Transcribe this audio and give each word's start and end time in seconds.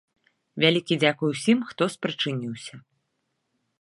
Вялікі 0.63 0.97
дзякуй 1.03 1.29
усім, 1.35 1.59
хто 1.73 1.83
спрычыніўся! 1.97 2.75